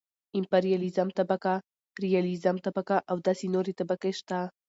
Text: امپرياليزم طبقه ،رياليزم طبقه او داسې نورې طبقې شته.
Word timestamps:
امپرياليزم 0.39 1.09
طبقه 1.19 1.53
،رياليزم 2.03 2.55
طبقه 2.67 2.97
او 3.11 3.17
داسې 3.27 3.45
نورې 3.55 3.73
طبقې 3.79 4.11
شته. 4.19 4.39